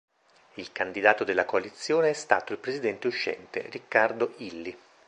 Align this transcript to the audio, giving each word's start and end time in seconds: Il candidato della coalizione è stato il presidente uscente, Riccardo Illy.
Il 0.55 0.71
candidato 0.71 1.23
della 1.23 1.45
coalizione 1.45 2.09
è 2.09 2.13
stato 2.13 2.53
il 2.53 2.57
presidente 2.57 3.05
uscente, 3.05 3.67
Riccardo 3.69 4.33
Illy. 4.37 4.75